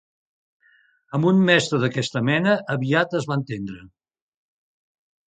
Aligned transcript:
Amb 1.17 1.27
un 1.31 1.43
mestre 1.49 1.79
d'aquesta 1.83 2.23
mena, 2.29 2.55
aviat 2.77 3.13
es 3.21 3.29
va 3.33 3.39
entendre 3.41 3.79